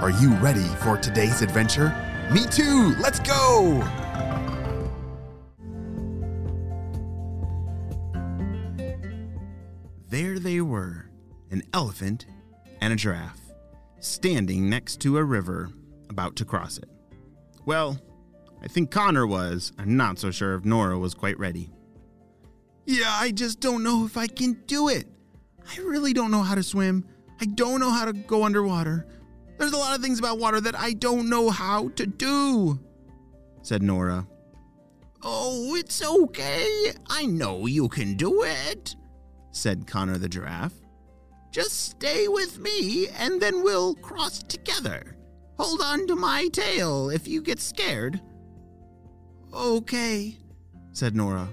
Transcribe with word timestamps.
are 0.00 0.10
you 0.10 0.34
ready 0.36 0.66
for 0.82 0.98
today's 0.98 1.40
adventure? 1.40 1.94
Me 2.30 2.44
too! 2.46 2.94
Let's 3.00 3.18
go! 3.18 3.82
There 10.08 10.38
they 10.38 10.60
were 10.60 11.10
an 11.50 11.62
elephant 11.72 12.26
and 12.80 12.92
a 12.92 12.96
giraffe, 12.96 13.40
standing 14.00 14.68
next 14.68 15.00
to 15.00 15.16
a 15.16 15.24
river, 15.24 15.70
about 16.10 16.36
to 16.36 16.44
cross 16.44 16.78
it. 16.78 16.88
Well, 17.64 17.98
I 18.62 18.68
think 18.68 18.90
Connor 18.90 19.26
was. 19.26 19.72
I'm 19.78 19.96
not 19.96 20.18
so 20.18 20.30
sure 20.30 20.54
if 20.54 20.64
Nora 20.64 20.98
was 20.98 21.14
quite 21.14 21.38
ready. 21.38 21.70
Yeah, 22.84 23.08
I 23.08 23.30
just 23.30 23.60
don't 23.60 23.82
know 23.82 24.04
if 24.04 24.16
I 24.16 24.26
can 24.26 24.54
do 24.66 24.88
it. 24.88 25.06
I 25.68 25.80
really 25.80 26.12
don't 26.12 26.30
know 26.30 26.42
how 26.42 26.54
to 26.54 26.62
swim. 26.62 27.04
I 27.40 27.46
don't 27.46 27.80
know 27.80 27.90
how 27.90 28.04
to 28.04 28.12
go 28.12 28.44
underwater. 28.44 29.06
There's 29.58 29.72
a 29.72 29.76
lot 29.76 29.96
of 29.96 30.02
things 30.02 30.18
about 30.18 30.38
water 30.38 30.60
that 30.60 30.78
I 30.78 30.92
don't 30.92 31.28
know 31.28 31.50
how 31.50 31.88
to 31.90 32.06
do, 32.06 32.78
said 33.62 33.82
Nora. 33.82 34.26
Oh, 35.22 35.74
it's 35.76 36.04
okay. 36.04 36.92
I 37.08 37.26
know 37.26 37.66
you 37.66 37.88
can 37.88 38.16
do 38.16 38.42
it, 38.42 38.94
said 39.50 39.86
Connor 39.86 40.18
the 40.18 40.28
giraffe. 40.28 40.74
Just 41.50 41.90
stay 41.90 42.28
with 42.28 42.58
me 42.58 43.08
and 43.08 43.40
then 43.40 43.62
we'll 43.62 43.94
cross 43.94 44.42
together. 44.42 45.16
Hold 45.58 45.80
on 45.80 46.06
to 46.08 46.16
my 46.16 46.48
tail 46.52 47.08
if 47.08 47.26
you 47.26 47.40
get 47.40 47.60
scared. 47.60 48.20
Okay, 49.54 50.36
said 50.92 51.16
Nora. 51.16 51.48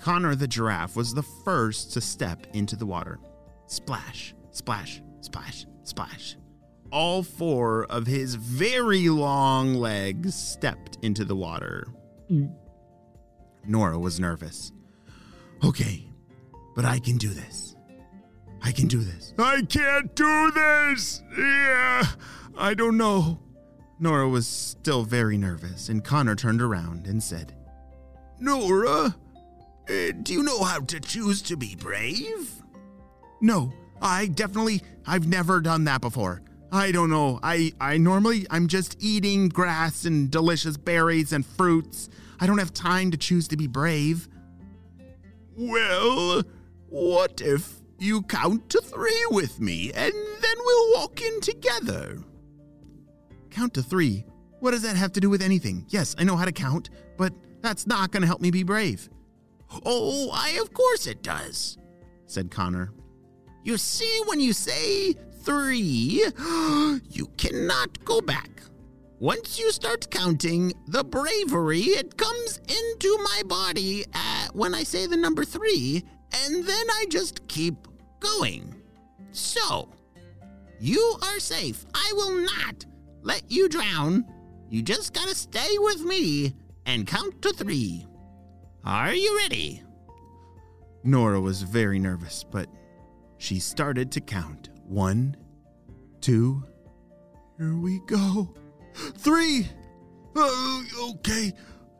Connor 0.00 0.34
the 0.34 0.48
giraffe 0.48 0.96
was 0.96 1.12
the 1.12 1.22
first 1.22 1.92
to 1.92 2.00
step 2.00 2.46
into 2.54 2.74
the 2.74 2.86
water. 2.86 3.20
Splash, 3.66 4.34
splash, 4.50 5.02
splash, 5.20 5.66
splash. 5.82 6.36
All 6.92 7.22
four 7.22 7.86
of 7.86 8.06
his 8.06 8.34
very 8.34 9.08
long 9.08 9.74
legs 9.74 10.34
stepped 10.34 10.98
into 11.02 11.24
the 11.24 11.34
water. 11.34 11.88
Nora 13.66 13.98
was 13.98 14.20
nervous. 14.20 14.72
Okay, 15.64 16.06
but 16.76 16.84
I 16.84 16.98
can 16.98 17.16
do 17.16 17.28
this. 17.30 17.74
I 18.62 18.72
can 18.72 18.88
do 18.88 18.98
this. 18.98 19.32
I 19.38 19.62
can't 19.62 20.14
do 20.14 20.50
this. 20.50 21.22
Yeah, 21.36 22.06
I 22.56 22.74
don't 22.74 22.96
know. 22.96 23.40
Nora 23.98 24.28
was 24.28 24.46
still 24.46 25.04
very 25.04 25.38
nervous, 25.38 25.88
and 25.88 26.04
Connor 26.04 26.34
turned 26.34 26.60
around 26.60 27.06
and 27.06 27.22
said, 27.22 27.54
Nora, 28.38 29.14
uh, 29.88 30.12
do 30.22 30.32
you 30.32 30.42
know 30.42 30.62
how 30.62 30.80
to 30.80 31.00
choose 31.00 31.40
to 31.42 31.56
be 31.56 31.74
brave? 31.76 32.52
No, 33.40 33.72
I 34.00 34.26
definitely, 34.26 34.82
I've 35.06 35.26
never 35.26 35.60
done 35.60 35.84
that 35.84 36.00
before. 36.00 36.42
I 36.72 36.90
don't 36.90 37.10
know. 37.10 37.38
I, 37.42 37.74
I 37.78 37.98
normally, 37.98 38.46
I'm 38.48 38.66
just 38.66 38.96
eating 38.98 39.50
grass 39.50 40.06
and 40.06 40.30
delicious 40.30 40.78
berries 40.78 41.34
and 41.34 41.44
fruits. 41.44 42.08
I 42.40 42.46
don't 42.46 42.58
have 42.58 42.72
time 42.72 43.10
to 43.10 43.18
choose 43.18 43.46
to 43.48 43.58
be 43.58 43.66
brave. 43.66 44.26
Well, 45.54 46.42
what 46.88 47.42
if 47.42 47.74
you 47.98 48.22
count 48.22 48.70
to 48.70 48.80
three 48.80 49.26
with 49.30 49.60
me 49.60 49.92
and 49.92 50.14
then 50.14 50.56
we'll 50.64 50.94
walk 50.94 51.20
in 51.20 51.42
together? 51.42 52.18
Count 53.50 53.74
to 53.74 53.82
three? 53.82 54.24
What 54.60 54.70
does 54.70 54.82
that 54.82 54.96
have 54.96 55.12
to 55.12 55.20
do 55.20 55.28
with 55.28 55.42
anything? 55.42 55.84
Yes, 55.90 56.14
I 56.18 56.24
know 56.24 56.36
how 56.36 56.46
to 56.46 56.52
count, 56.52 56.88
but 57.18 57.34
that's 57.60 57.86
not 57.86 58.12
going 58.12 58.22
to 58.22 58.26
help 58.26 58.40
me 58.40 58.50
be 58.50 58.62
brave. 58.62 59.10
Oh, 59.84 60.30
I 60.32 60.58
of 60.62 60.72
course 60.72 61.06
it 61.06 61.22
does, 61.22 61.76
said 62.26 62.50
Connor. 62.50 62.92
You 63.62 63.76
see, 63.76 64.20
when 64.26 64.40
you 64.40 64.54
say 64.54 65.14
three, 65.42 66.24
you 67.10 67.26
cannot 67.36 68.04
go 68.04 68.20
back. 68.20 68.48
Once 69.18 69.58
you 69.58 69.70
start 69.70 70.10
counting, 70.10 70.72
the 70.88 71.04
bravery, 71.04 71.80
it 71.80 72.16
comes 72.16 72.58
into 72.58 73.16
my 73.18 73.42
body 73.46 74.04
uh, 74.14 74.48
when 74.52 74.74
I 74.74 74.82
say 74.82 75.06
the 75.06 75.16
number 75.16 75.44
three, 75.44 76.02
and 76.44 76.64
then 76.64 76.86
I 76.90 77.06
just 77.08 77.46
keep 77.46 77.86
going. 78.18 78.74
So, 79.30 79.88
you 80.80 81.16
are 81.22 81.38
safe. 81.38 81.86
I 81.94 82.12
will 82.14 82.40
not 82.40 82.84
let 83.22 83.42
you 83.48 83.68
drown. 83.68 84.24
You 84.68 84.82
just 84.82 85.12
gotta 85.12 85.34
stay 85.34 85.78
with 85.78 86.00
me 86.02 86.54
and 86.86 87.06
count 87.06 87.40
to 87.42 87.52
three. 87.52 88.06
Are 88.84 89.14
you 89.14 89.36
ready? 89.38 89.82
Nora 91.04 91.40
was 91.40 91.62
very 91.62 91.98
nervous, 91.98 92.44
but 92.44 92.68
she 93.38 93.60
started 93.60 94.10
to 94.12 94.20
count. 94.20 94.70
One, 94.86 95.36
two, 96.20 96.64
here 97.58 97.76
we 97.76 98.00
go. 98.06 98.54
Three! 98.94 99.68
Uh, 100.34 100.82
okay. 101.10 101.52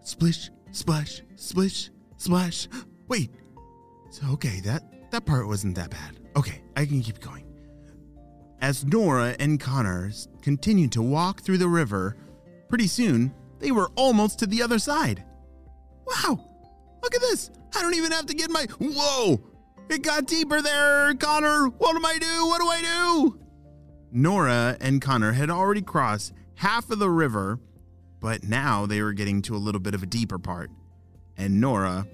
Splish, 0.03 0.51
splash, 0.73 1.23
splish, 1.37 1.91
splash. 2.17 2.69
Wait. 3.09 3.31
So, 4.11 4.27
okay, 4.33 4.61
that, 4.61 5.11
that 5.11 5.25
part 5.25 5.47
wasn't 5.47 5.75
that 5.77 5.91
bad. 5.91 6.19
Okay, 6.37 6.63
I 6.77 6.87
can 6.87 7.01
keep 7.03 7.21
going. 7.21 7.45
As 8.61 8.85
Nora 8.85 9.35
and 9.39 9.59
Connor 9.59 10.11
continued 10.43 10.93
to 10.93 11.03
walk 11.03 11.43
through 11.43 11.59
the 11.59 11.69
river, 11.69 12.17
pretty 12.69 12.87
soon 12.87 13.35
they 13.59 13.71
were 13.71 13.91
almost 13.97 14.39
to 14.41 14.47
the 14.47 14.63
other 14.63 14.79
side. 14.79 15.25
Wow! 16.07 16.45
Look 17.03 17.15
at 17.15 17.21
this! 17.21 17.51
I 17.75 17.83
don't 17.83 17.95
even 17.95 18.13
have 18.13 18.27
to 18.27 18.35
get 18.35 18.51
my. 18.51 18.67
Whoa! 18.79 19.41
It 19.93 20.01
got 20.01 20.27
deeper 20.27 20.63
there, 20.63 21.13
Connor! 21.17 21.67
What 21.67 21.95
do 21.95 22.03
I 22.03 22.17
do? 22.17 22.47
What 22.47 22.63
do 22.63 22.67
I 22.67 22.81
do? 22.81 23.39
Nora 24.11 24.75
and 24.81 25.03
Connor 25.03 25.33
had 25.33 25.51
already 25.51 25.83
crossed 25.83 26.33
half 26.55 26.91
of 26.91 26.99
the 26.99 27.11
river, 27.11 27.61
but 28.19 28.43
now 28.43 28.87
they 28.87 29.03
were 29.03 29.13
getting 29.13 29.43
to 29.43 29.55
a 29.55 29.59
little 29.59 29.83
bit 29.83 29.93
of 29.93 30.03
a 30.03 30.07
deeper 30.07 30.39
part. 30.39 30.71
And 31.37 31.61
Nora 31.61 32.07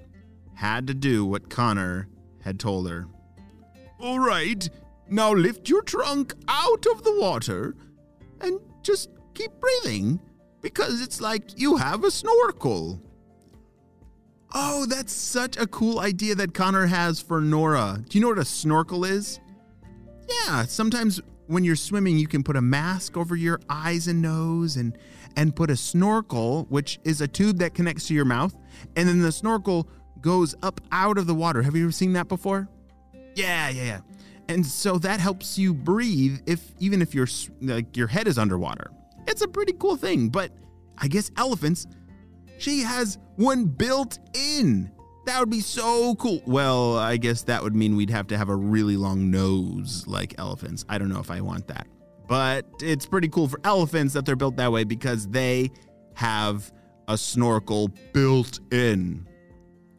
had 0.55 0.87
to 0.87 0.93
do 0.93 1.25
what 1.25 1.49
Connor 1.49 2.09
had 2.41 2.59
told 2.59 2.89
her. 2.89 3.07
All 3.97 4.19
right, 4.19 4.69
now 5.07 5.33
lift 5.33 5.69
your 5.69 5.81
trunk 5.81 6.33
out 6.49 6.85
of 6.85 7.05
the 7.05 7.17
water 7.17 7.77
and 8.41 8.59
just 8.83 9.09
keep 9.33 9.51
breathing 9.57 10.19
because 10.59 11.01
it's 11.01 11.21
like 11.21 11.57
you 11.57 11.77
have 11.77 12.03
a 12.03 12.11
snorkel. 12.11 13.01
Oh, 14.53 14.85
that's 14.87 15.13
such 15.13 15.57
a 15.57 15.67
cool 15.67 15.99
idea 15.99 16.33
that 16.35 16.53
Connor 16.53 16.87
has 16.87 17.19
for 17.21 17.39
Nora. 17.39 18.03
Do 18.07 18.17
you 18.17 18.21
know 18.21 18.29
what 18.29 18.39
a 18.39 18.45
snorkel 18.45 19.05
is? 19.05 19.39
Yeah, 20.27 20.63
sometimes 20.63 21.21
when 21.47 21.63
you're 21.63 21.75
swimming, 21.75 22.17
you 22.17 22.27
can 22.27 22.43
put 22.43 22.55
a 22.55 22.61
mask 22.61 23.17
over 23.17 23.35
your 23.35 23.59
eyes 23.69 24.07
and 24.07 24.21
nose 24.21 24.77
and 24.77 24.97
and 25.35 25.55
put 25.55 25.69
a 25.69 25.77
snorkel, 25.77 26.65
which 26.69 26.99
is 27.03 27.21
a 27.21 27.27
tube 27.27 27.57
that 27.59 27.73
connects 27.75 28.07
to 28.07 28.13
your 28.13 28.25
mouth, 28.25 28.55
and 28.95 29.07
then 29.07 29.21
the 29.21 29.31
snorkel 29.31 29.87
goes 30.21 30.55
up 30.63 30.81
out 30.91 31.17
of 31.17 31.27
the 31.27 31.35
water. 31.35 31.61
Have 31.61 31.75
you 31.75 31.83
ever 31.83 31.91
seen 31.91 32.13
that 32.13 32.27
before? 32.27 32.67
Yeah, 33.35 33.69
yeah, 33.69 33.83
yeah. 33.83 33.99
And 34.47 34.65
so 34.65 34.97
that 34.99 35.19
helps 35.19 35.57
you 35.59 35.73
breathe 35.73 36.39
if 36.47 36.73
even 36.79 37.01
if 37.01 37.13
your 37.13 37.27
like 37.61 37.95
your 37.95 38.07
head 38.07 38.27
is 38.27 38.37
underwater. 38.37 38.91
It's 39.27 39.43
a 39.43 39.47
pretty 39.47 39.73
cool 39.73 39.95
thing, 39.95 40.29
but 40.29 40.51
I 40.97 41.07
guess 41.07 41.31
elephants 41.37 41.85
she 42.59 42.81
has 42.81 43.17
one 43.37 43.65
built 43.65 44.19
in. 44.33 44.91
That 45.25 45.39
would 45.39 45.49
be 45.49 45.61
so 45.61 46.15
cool. 46.15 46.41
Well, 46.45 46.97
I 46.97 47.17
guess 47.17 47.43
that 47.43 47.63
would 47.63 47.75
mean 47.75 47.95
we'd 47.95 48.09
have 48.09 48.27
to 48.27 48.37
have 48.37 48.49
a 48.49 48.55
really 48.55 48.97
long 48.97 49.31
nose 49.31 50.05
like 50.07 50.35
elephants. 50.37 50.85
I 50.89 50.97
don't 50.97 51.09
know 51.09 51.19
if 51.19 51.31
I 51.31 51.41
want 51.41 51.67
that. 51.67 51.87
But 52.27 52.65
it's 52.81 53.05
pretty 53.05 53.29
cool 53.29 53.47
for 53.47 53.59
elephants 53.63 54.13
that 54.13 54.25
they're 54.25 54.35
built 54.35 54.57
that 54.57 54.71
way 54.71 54.83
because 54.83 55.27
they 55.27 55.71
have 56.13 56.71
a 57.07 57.17
snorkel 57.17 57.89
built 58.13 58.59
in. 58.71 59.27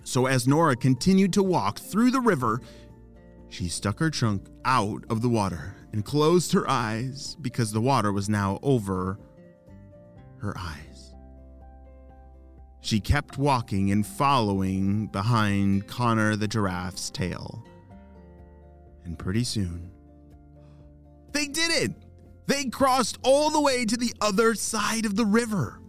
So 0.04 0.26
as 0.26 0.46
Nora 0.46 0.76
continued 0.76 1.32
to 1.34 1.42
walk 1.42 1.78
through 1.78 2.10
the 2.10 2.20
river, 2.20 2.60
she 3.48 3.68
stuck 3.68 3.98
her 3.98 4.10
trunk 4.10 4.48
out 4.64 5.04
of 5.10 5.22
the 5.22 5.28
water 5.28 5.74
and 5.92 6.04
closed 6.04 6.52
her 6.52 6.68
eyes 6.68 7.36
because 7.40 7.72
the 7.72 7.80
water 7.80 8.12
was 8.12 8.28
now 8.28 8.58
over 8.62 9.18
her 10.38 10.56
eyes. 10.56 10.89
She 12.80 13.00
kept 13.00 13.38
walking 13.38 13.90
and 13.90 14.06
following 14.06 15.06
behind 15.08 15.86
Connor 15.86 16.36
the 16.36 16.48
giraffe's 16.48 17.10
tail. 17.10 17.64
And 19.04 19.18
pretty 19.18 19.44
soon, 19.44 19.90
they 21.32 21.46
did 21.46 21.70
it! 21.70 21.92
They 22.46 22.64
crossed 22.64 23.18
all 23.22 23.50
the 23.50 23.60
way 23.60 23.84
to 23.84 23.96
the 23.96 24.12
other 24.20 24.54
side 24.54 25.06
of 25.06 25.14
the 25.14 25.26
river. 25.26 25.80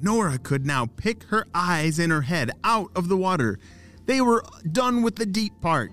Nora 0.00 0.38
could 0.38 0.66
now 0.66 0.86
pick 0.86 1.22
her 1.24 1.46
eyes 1.54 1.98
and 1.98 2.12
her 2.12 2.22
head 2.22 2.50
out 2.64 2.90
of 2.94 3.08
the 3.08 3.16
water. 3.16 3.58
They 4.04 4.20
were 4.20 4.44
done 4.70 5.02
with 5.02 5.16
the 5.16 5.24
deep 5.26 5.58
part, 5.62 5.90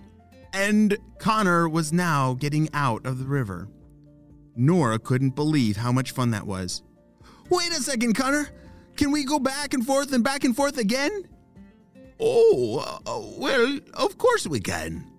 and 0.51 0.97
Connor 1.19 1.69
was 1.69 1.93
now 1.93 2.33
getting 2.33 2.67
out 2.73 3.05
of 3.05 3.17
the 3.17 3.25
river. 3.25 3.69
Nora 4.55 4.99
couldn't 4.99 5.35
believe 5.35 5.77
how 5.77 5.91
much 5.91 6.11
fun 6.11 6.31
that 6.31 6.45
was. 6.45 6.83
Wait 7.49 7.71
a 7.71 7.75
second, 7.75 8.13
Connor. 8.13 8.49
Can 8.95 9.11
we 9.11 9.23
go 9.23 9.39
back 9.39 9.73
and 9.73 9.85
forth 9.85 10.13
and 10.13 10.23
back 10.23 10.43
and 10.43 10.55
forth 10.55 10.77
again? 10.77 11.27
Oh, 12.19 13.01
uh, 13.05 13.39
well, 13.39 13.79
of 13.95 14.17
course 14.17 14.47
we 14.47 14.59
can. 14.59 15.09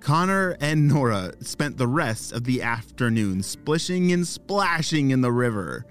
Connor 0.00 0.56
and 0.60 0.88
Nora 0.88 1.32
spent 1.40 1.76
the 1.76 1.86
rest 1.86 2.32
of 2.32 2.44
the 2.44 2.62
afternoon 2.62 3.42
splishing 3.42 4.12
and 4.12 4.26
splashing 4.26 5.10
in 5.10 5.20
the 5.20 5.30
river. 5.30 5.84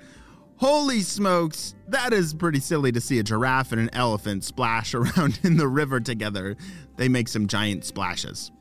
Holy 0.57 1.01
smokes, 1.01 1.75
that 1.87 2.11
is 2.11 2.33
pretty 2.33 2.59
silly 2.59 2.91
to 2.91 2.99
see 2.99 3.19
a 3.19 3.23
giraffe 3.23 3.71
and 3.71 3.79
an 3.79 3.89
elephant 3.93 4.43
splash 4.43 4.93
around 4.95 5.39
in 5.43 5.57
the 5.57 5.67
river 5.67 5.99
together. 5.99 6.57
They 6.97 7.07
make 7.07 7.27
some 7.27 7.47
giant 7.47 7.85
splashes. 7.85 8.51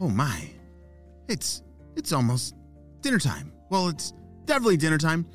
Oh 0.00 0.08
my. 0.08 0.50
It's 1.28 1.62
it's 1.96 2.12
almost 2.12 2.54
dinner 3.00 3.20
time. 3.20 3.52
Well, 3.70 3.88
it's 3.88 4.12
definitely 4.44 4.76
dinner 4.76 4.98
time. 4.98 5.26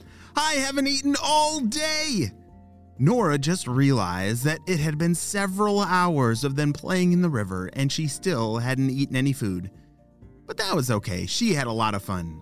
I 0.41 0.53
haven't 0.53 0.87
eaten 0.87 1.17
all 1.21 1.59
day. 1.59 2.31
Nora 2.97 3.37
just 3.37 3.67
realized 3.67 4.45
that 4.45 4.59
it 4.67 4.79
had 4.79 4.97
been 4.97 5.13
several 5.13 5.81
hours 5.81 6.45
of 6.45 6.55
them 6.55 6.71
playing 6.71 7.11
in 7.11 7.21
the 7.21 7.29
river 7.29 7.69
and 7.73 7.91
she 7.91 8.07
still 8.07 8.57
hadn't 8.57 8.89
eaten 8.89 9.17
any 9.17 9.33
food. 9.33 9.69
But 10.47 10.55
that 10.55 10.73
was 10.73 10.91
okay, 10.91 11.25
she 11.25 11.53
had 11.53 11.67
a 11.67 11.73
lot 11.73 11.93
of 11.93 12.03
fun. 12.03 12.41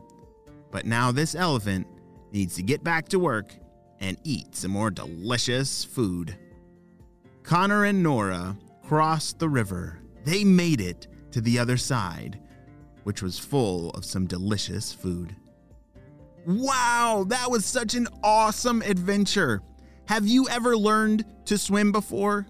But 0.70 0.86
now 0.86 1.12
this 1.12 1.34
elephant 1.34 1.88
needs 2.32 2.54
to 2.58 2.64
get 2.64 2.84
back 2.84 3.10
to 3.10 3.20
work 3.20 3.56
and 4.00 4.16
eat 4.24 4.56
some 4.56 4.72
more 4.72 4.92
delicious 4.92 5.84
food. 5.84 6.38
Connor 7.42 7.86
and 7.86 8.04
Nora 8.04 8.56
crossed 8.84 9.40
the 9.40 9.50
river. 9.50 10.00
They 10.24 10.44
made 10.44 10.82
it 10.82 11.08
to 11.32 11.42
the 11.42 11.58
other 11.58 11.78
side, 11.78 12.40
which 13.06 13.24
was 13.24 13.40
full 13.40 13.90
of 13.92 14.06
some 14.06 14.28
delicious 14.28 14.94
food. 14.94 15.36
Wow, 16.48 17.26
that 17.28 17.52
was 17.52 17.66
such 17.66 17.94
an 17.94 18.08
awesome 18.24 18.82
adventure! 18.84 19.62
Have 20.06 20.26
you 20.26 20.48
ever 20.48 20.78
learned 20.78 21.26
to 21.44 21.58
swim 21.58 21.92
before? 21.92 22.48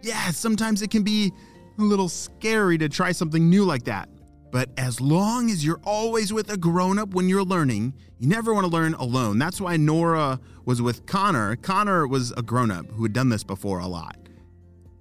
Yeah, 0.00 0.30
sometimes 0.30 0.80
it 0.80 0.90
can 0.90 1.02
be 1.02 1.30
a 1.78 1.82
little 1.82 2.08
scary 2.08 2.78
to 2.78 2.88
try 2.88 3.12
something 3.12 3.50
new 3.50 3.66
like 3.66 3.84
that. 3.84 4.08
But 4.50 4.70
as 4.78 5.02
long 5.02 5.50
as 5.50 5.62
you're 5.62 5.82
always 5.84 6.32
with 6.32 6.50
a 6.50 6.56
grown 6.56 6.98
up 6.98 7.10
when 7.10 7.28
you're 7.28 7.44
learning, 7.44 7.92
you 8.18 8.26
never 8.26 8.54
want 8.54 8.64
to 8.64 8.72
learn 8.72 8.94
alone. 8.94 9.38
That's 9.38 9.60
why 9.60 9.76
Nora 9.76 10.40
was 10.64 10.80
with 10.80 11.04
Connor. 11.04 11.56
Connor 11.56 12.06
was 12.06 12.32
a 12.38 12.42
grown 12.42 12.70
up 12.70 12.90
who 12.92 13.02
had 13.02 13.12
done 13.12 13.28
this 13.28 13.44
before 13.44 13.80
a 13.80 13.86
lot. 13.86 14.16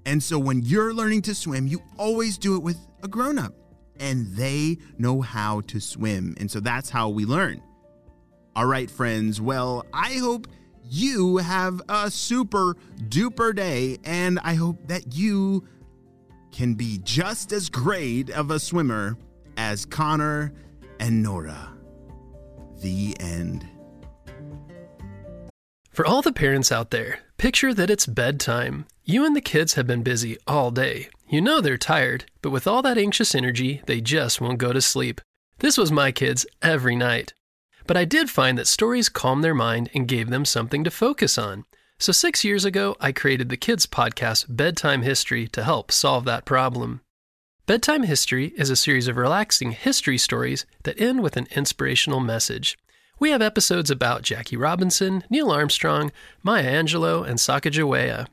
And 0.05 0.21
so 0.21 0.37
when 0.37 0.61
you're 0.61 0.93
learning 0.93 1.21
to 1.21 1.35
swim, 1.35 1.67
you 1.67 1.81
always 1.97 2.37
do 2.37 2.57
it 2.57 2.63
with 2.63 2.85
a 3.01 3.07
grown 3.07 3.39
up, 3.39 3.53
and 3.97 4.27
they 4.35 4.77
know 4.97 5.21
how 5.21 5.61
to 5.67 5.79
swim. 5.79 6.35
And 6.37 6.51
so 6.51 6.59
that's 6.59 6.89
how 6.89 7.07
we 7.07 7.23
learn. 7.23 7.61
All 8.55 8.65
right, 8.65 8.89
friends. 8.89 9.41
Well, 9.41 9.85
I 9.93 10.13
hope 10.13 10.47
you 10.89 11.37
have 11.37 11.81
a 11.89 12.09
super 12.09 12.77
duper 13.09 13.53
day, 13.53 13.97
and 14.05 14.39
I 14.43 14.53
hope 14.53 14.87
that 14.87 15.13
you 15.13 15.67
can 16.53 16.75
be 16.75 16.99
just 17.03 17.51
as 17.51 17.67
great 17.67 18.29
of 18.29 18.51
a 18.51 18.59
swimmer 18.59 19.17
as 19.57 19.85
Connor 19.85 20.53
and 21.01 21.21
Nora. 21.21 21.73
The 22.81 23.17
end. 23.19 23.67
For 25.91 26.05
all 26.05 26.21
the 26.21 26.31
parents 26.31 26.71
out 26.71 26.91
there, 26.91 27.19
picture 27.37 27.73
that 27.73 27.89
it's 27.89 28.05
bedtime. 28.05 28.85
You 29.03 29.25
and 29.25 29.35
the 29.35 29.41
kids 29.41 29.73
have 29.73 29.87
been 29.87 30.01
busy 30.01 30.37
all 30.47 30.71
day. 30.71 31.09
You 31.27 31.41
know 31.41 31.59
they're 31.59 31.77
tired, 31.77 32.25
but 32.41 32.51
with 32.51 32.67
all 32.67 32.81
that 32.83 32.97
anxious 32.97 33.35
energy, 33.35 33.81
they 33.85 33.99
just 33.99 34.39
won't 34.39 34.59
go 34.59 34.71
to 34.71 34.81
sleep. 34.81 35.19
This 35.59 35.77
was 35.77 35.91
my 35.91 36.13
kids 36.13 36.45
every 36.61 36.95
night. 36.95 37.33
But 37.87 37.97
I 37.97 38.05
did 38.05 38.29
find 38.29 38.57
that 38.57 38.67
stories 38.67 39.09
calmed 39.09 39.43
their 39.43 39.53
mind 39.53 39.89
and 39.93 40.07
gave 40.07 40.29
them 40.29 40.45
something 40.45 40.83
to 40.83 40.91
focus 40.91 41.37
on. 41.37 41.65
So, 41.97 42.11
six 42.11 42.43
years 42.43 42.65
ago, 42.65 42.97
I 42.99 43.11
created 43.11 43.49
the 43.49 43.57
kids' 43.57 43.85
podcast, 43.85 44.45
Bedtime 44.49 45.03
History, 45.03 45.47
to 45.49 45.63
help 45.63 45.91
solve 45.91 46.25
that 46.25 46.45
problem. 46.45 47.01
Bedtime 47.67 48.03
History 48.03 48.53
is 48.57 48.69
a 48.69 48.75
series 48.75 49.07
of 49.07 49.17
relaxing 49.17 49.71
history 49.71 50.17
stories 50.17 50.65
that 50.83 50.99
end 50.99 51.23
with 51.23 51.37
an 51.37 51.47
inspirational 51.55 52.19
message. 52.19 52.77
We 53.17 53.29
have 53.29 53.41
episodes 53.41 53.89
about 53.89 54.23
Jackie 54.23 54.57
Robinson, 54.57 55.23
Neil 55.29 55.49
Armstrong, 55.49 56.11
Maya 56.43 56.83
Angelou, 56.83 57.25
and 57.25 57.39
Sacagawea. 57.39 58.27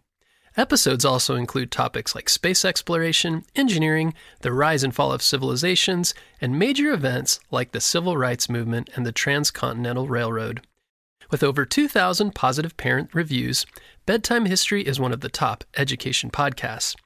Episodes 0.56 1.04
also 1.04 1.34
include 1.34 1.70
topics 1.70 2.14
like 2.14 2.28
space 2.28 2.62
exploration, 2.62 3.44
engineering, 3.56 4.12
the 4.40 4.52
rise 4.52 4.84
and 4.84 4.94
fall 4.94 5.10
of 5.10 5.22
civilizations, 5.22 6.12
and 6.42 6.58
major 6.58 6.92
events 6.92 7.40
like 7.50 7.72
the 7.72 7.80
Civil 7.80 8.18
Rights 8.18 8.50
Movement 8.50 8.90
and 8.94 9.06
the 9.06 9.12
Transcontinental 9.12 10.08
Railroad. 10.08 10.60
With 11.30 11.42
over 11.42 11.64
2,000 11.64 12.34
positive 12.34 12.76
parent 12.76 13.14
reviews, 13.14 13.64
Bedtime 14.04 14.44
History 14.44 14.82
is 14.82 15.00
one 15.00 15.12
of 15.12 15.20
the 15.20 15.30
top 15.30 15.64
education 15.78 16.30
podcasts. 16.30 16.96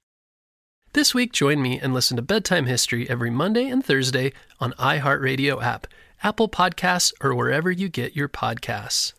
This 0.93 1.15
week, 1.15 1.33
join 1.33 1.63
me 1.63 1.79
and 1.79 1.95
listen 1.95 2.17
to 2.17 2.23
Bedtime 2.23 2.67
History 2.67 3.09
every 3.09 3.31
Monday 3.31 3.69
and 3.69 3.85
Thursday 3.85 4.33
on 4.59 4.73
iHeartRadio 4.73 5.63
app, 5.63 5.87
Apple 6.25 6.49
Podcasts, 6.49 7.13
or 7.21 7.33
wherever 7.35 7.71
you 7.71 7.89
get 7.89 8.17
your 8.17 8.29
podcasts. 8.29 9.13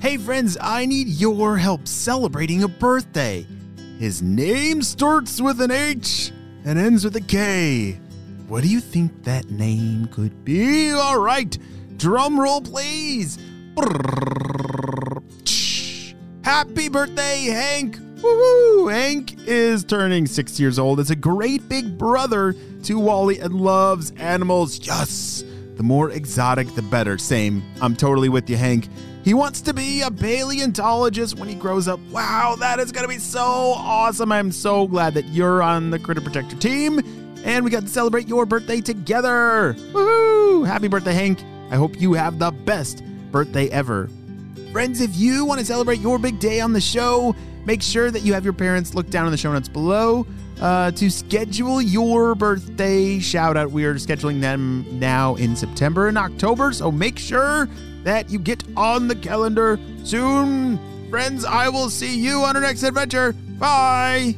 Hey 0.00 0.16
friends, 0.16 0.56
I 0.62 0.86
need 0.86 1.08
your 1.08 1.58
help 1.58 1.86
celebrating 1.86 2.62
a 2.62 2.68
birthday. 2.68 3.46
His 3.98 4.22
name 4.22 4.80
starts 4.80 5.42
with 5.42 5.60
an 5.60 5.70
H 5.70 6.32
and 6.64 6.78
ends 6.78 7.04
with 7.04 7.16
a 7.16 7.20
K. 7.20 8.00
What 8.48 8.62
do 8.62 8.70
you 8.70 8.80
think 8.80 9.24
that 9.24 9.50
name 9.50 10.06
could 10.06 10.42
be? 10.42 10.90
All 10.92 11.20
right, 11.20 11.54
drum 11.98 12.40
roll 12.40 12.62
please. 12.62 13.36
Happy 16.42 16.88
birthday, 16.88 17.44
Hank! 17.50 17.98
Woohoo! 18.22 18.90
Hank 18.90 19.46
is 19.46 19.84
turning 19.84 20.26
six 20.26 20.58
years 20.58 20.78
old. 20.78 20.98
Is 20.98 21.10
a 21.10 21.16
great 21.16 21.68
big 21.68 21.98
brother 21.98 22.54
to 22.84 22.98
Wally 22.98 23.38
and 23.38 23.54
loves 23.54 24.12
animals. 24.12 24.78
Yes! 24.82 25.44
The 25.80 25.84
more 25.84 26.10
exotic, 26.10 26.74
the 26.74 26.82
better. 26.82 27.16
Same. 27.16 27.62
I'm 27.80 27.96
totally 27.96 28.28
with 28.28 28.50
you, 28.50 28.58
Hank. 28.58 28.86
He 29.24 29.32
wants 29.32 29.62
to 29.62 29.72
be 29.72 30.02
a 30.02 30.10
paleontologist 30.10 31.38
when 31.38 31.48
he 31.48 31.54
grows 31.54 31.88
up. 31.88 31.98
Wow, 32.10 32.54
that 32.60 32.78
is 32.78 32.92
going 32.92 33.04
to 33.04 33.08
be 33.08 33.16
so 33.16 33.40
awesome. 33.40 34.30
I'm 34.30 34.52
so 34.52 34.86
glad 34.86 35.14
that 35.14 35.28
you're 35.28 35.62
on 35.62 35.88
the 35.88 35.98
Critter 35.98 36.20
Protector 36.20 36.56
team 36.56 37.00
and 37.46 37.64
we 37.64 37.70
got 37.70 37.84
to 37.84 37.88
celebrate 37.88 38.28
your 38.28 38.44
birthday 38.44 38.82
together. 38.82 39.74
Woohoo! 39.92 40.66
Happy 40.66 40.86
birthday, 40.86 41.14
Hank. 41.14 41.42
I 41.70 41.76
hope 41.76 41.98
you 41.98 42.12
have 42.12 42.38
the 42.38 42.50
best 42.50 43.02
birthday 43.32 43.70
ever. 43.70 44.10
Friends, 44.72 45.00
if 45.00 45.16
you 45.16 45.46
want 45.46 45.60
to 45.60 45.64
celebrate 45.64 46.00
your 46.00 46.18
big 46.18 46.38
day 46.38 46.60
on 46.60 46.74
the 46.74 46.80
show, 46.82 47.34
make 47.70 47.82
sure 47.82 48.10
that 48.10 48.22
you 48.22 48.34
have 48.34 48.42
your 48.42 48.52
parents 48.52 48.96
look 48.96 49.08
down 49.10 49.26
in 49.26 49.30
the 49.30 49.38
show 49.38 49.52
notes 49.52 49.68
below 49.68 50.26
uh, 50.60 50.90
to 50.90 51.08
schedule 51.08 51.80
your 51.80 52.34
birthday 52.34 53.20
shout 53.20 53.56
out. 53.56 53.70
We 53.70 53.84
are 53.84 53.94
scheduling 53.94 54.40
them 54.40 54.84
now 54.98 55.36
in 55.36 55.54
September 55.54 56.08
and 56.08 56.18
October, 56.18 56.72
so 56.72 56.90
make 56.90 57.16
sure 57.16 57.68
that 58.02 58.28
you 58.28 58.40
get 58.40 58.64
on 58.76 59.06
the 59.06 59.14
calendar 59.14 59.78
soon. 60.02 60.80
Friends, 61.10 61.44
I 61.44 61.68
will 61.68 61.90
see 61.90 62.18
you 62.18 62.42
on 62.42 62.56
our 62.56 62.62
next 62.62 62.82
adventure. 62.82 63.34
Bye. 63.60 64.34